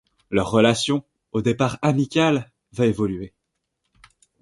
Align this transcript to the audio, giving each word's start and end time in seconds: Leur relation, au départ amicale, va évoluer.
Leur 0.31 0.49
relation, 0.49 1.03
au 1.31 1.43
départ 1.43 1.77
amicale, 1.83 2.51
va 2.71 2.87
évoluer. 2.87 3.35